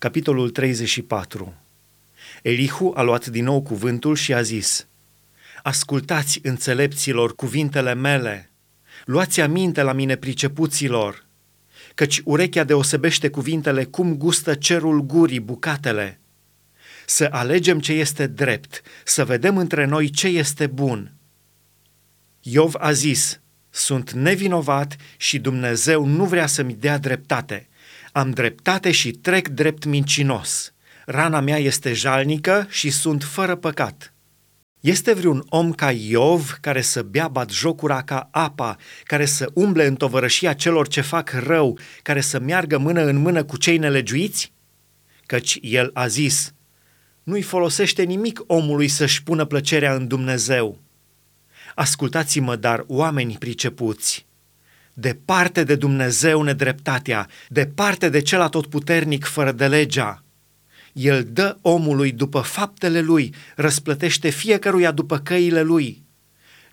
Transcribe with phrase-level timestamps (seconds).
[0.00, 1.54] Capitolul 34
[2.42, 4.86] Elihu a luat din nou cuvântul și a zis,
[5.62, 8.50] Ascultați, înțelepților, cuvintele mele,
[9.04, 11.26] luați aminte la mine pricepuților,
[11.94, 16.20] căci urechea deosebește cuvintele cum gustă cerul gurii bucatele.
[17.06, 21.12] Să alegem ce este drept, să vedem între noi ce este bun.
[22.40, 23.40] Iov a zis,
[23.70, 27.69] sunt nevinovat și Dumnezeu nu vrea să-mi dea dreptate.
[28.12, 30.72] Am dreptate și trec drept mincinos.
[31.06, 34.14] Rana mea este jalnică și sunt fără păcat.
[34.80, 39.86] Este vreun om ca Iov care să bea bat jocura ca apa, care să umble
[39.86, 44.52] în tovărășia celor ce fac rău, care să meargă mână în mână cu cei nelegiuiți?
[45.26, 46.54] Căci el a zis,
[47.22, 50.78] nu-i folosește nimic omului să-și pună plăcerea în Dumnezeu.
[51.74, 54.26] Ascultați-mă, dar, oameni pricepuți,
[54.92, 60.24] departe de Dumnezeu nedreptatea, departe de cel atotputernic fără de legea.
[60.92, 66.02] El dă omului după faptele lui, răsplătește fiecăruia după căile lui.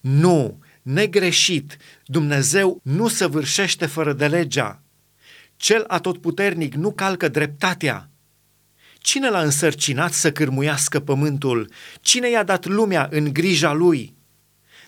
[0.01, 4.81] Nu, negreșit, Dumnezeu nu săvârșește fără de legea.
[5.55, 8.09] Cel atotputernic nu calcă dreptatea.
[8.97, 11.71] Cine l-a însărcinat să cârmuiască pământul?
[12.01, 14.16] Cine i-a dat lumea în grija lui?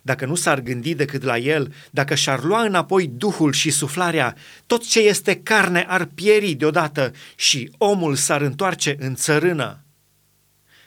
[0.02, 4.88] Dacă nu s-ar gândi decât la el, dacă și-ar lua înapoi duhul și suflarea, tot
[4.88, 9.84] ce este carne ar pieri deodată și omul s-ar întoarce în țărână.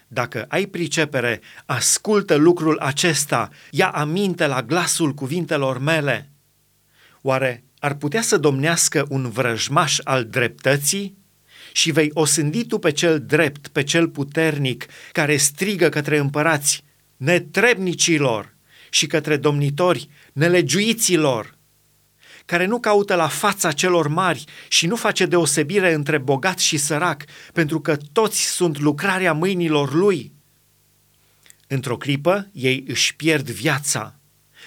[0.08, 6.30] Dacă ai pricepere, ascultă lucrul acesta, ia aminte la glasul cuvintelor mele.
[7.22, 11.16] Oare ar putea să domnească un vrăjmaș al dreptății?
[11.72, 16.84] Și vei osândi tu pe cel drept, pe cel puternic, care strigă către împărați,
[17.16, 18.51] netrebnicilor,
[18.92, 21.56] și către domnitori, nelegiuiților,
[22.44, 27.24] care nu caută la fața celor mari și nu face deosebire între bogat și sărac,
[27.52, 30.32] pentru că toți sunt lucrarea mâinilor lui.
[31.66, 34.18] Într-o clipă, ei își pierd viața.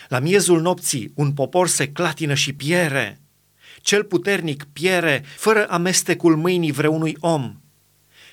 [0.08, 3.20] La miezul nopții, un popor se clatină și piere.
[3.82, 7.60] Cel puternic piere fără amestecul mâinii vreunui om.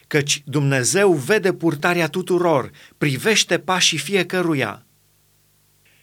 [0.06, 4.87] Căci Dumnezeu vede purtarea tuturor, privește pașii fiecăruia.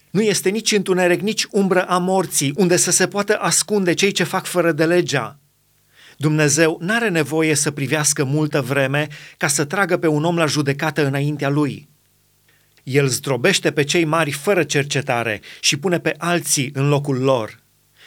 [0.09, 4.24] Nu este nici întuneric, nici umbră a morții, unde să se poată ascunde cei ce
[4.24, 5.40] fac fără de legea.
[6.18, 11.06] Dumnezeu n-are nevoie să privească multă vreme ca să tragă pe un om la judecată
[11.06, 11.88] înaintea lui.
[12.84, 17.59] El zdrobește pe cei mari fără cercetare și pune pe alții în locul lor,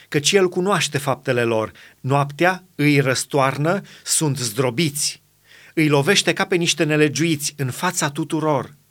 [0.09, 1.71] căci el cunoaște faptele lor.
[1.99, 5.21] Noaptea îi răstoarnă, sunt zdrobiți.
[5.73, 8.73] Îi lovește ca pe niște nelegiuiți în fața tuturor–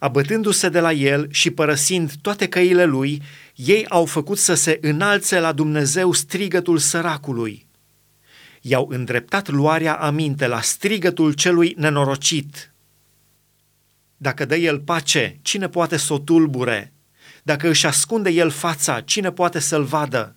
[0.00, 3.22] abătându-se de la el și părăsind toate căile lui,
[3.54, 7.66] ei au făcut să se înalțe la Dumnezeu strigătul săracului.
[8.60, 12.72] I-au îndreptat luarea aminte la strigătul celui nenorocit.
[14.16, 16.92] Dacă dă el pace, cine poate să o tulbure?
[17.42, 20.36] Dacă își ascunde el fața, cine poate să-l vadă?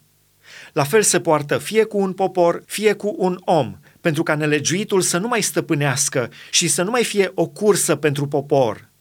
[0.74, 5.02] La fel se poartă fie cu un popor, fie cu un om, pentru ca nelegiuitul
[5.02, 8.92] să nu mai stăpânească și să nu mai fie o cursă pentru popor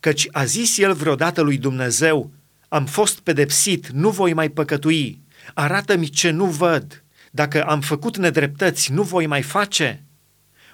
[0.00, 2.30] căci a zis el vreodată lui Dumnezeu,
[2.68, 5.20] am fost pedepsit, nu voi mai păcătui,
[5.54, 10.04] arată-mi ce nu văd, dacă am făcut nedreptăți, nu voi mai face?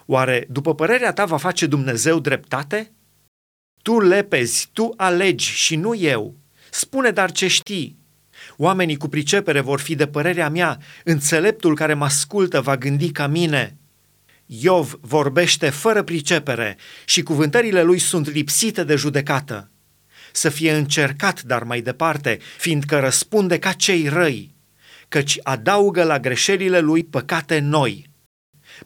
[0.07, 2.93] Oare, după părerea ta, va face Dumnezeu dreptate?
[3.83, 6.35] Tu lepezi, tu alegi și nu eu.
[6.71, 7.99] Spune dar ce știi.
[8.57, 13.27] Oamenii cu pricepere vor fi de părerea mea, înțeleptul care mă ascultă va gândi ca
[13.27, 13.77] mine.
[14.47, 19.71] Iov vorbește fără pricepere și cuvântările lui sunt lipsite de judecată.
[20.33, 24.55] Să fie încercat, dar mai departe, fiindcă răspunde ca cei răi,
[25.09, 28.11] căci adaugă la greșelile lui păcate noi.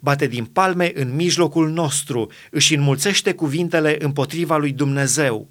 [0.00, 5.50] Bate din palme în mijlocul nostru, își înmulțește cuvintele împotriva lui Dumnezeu.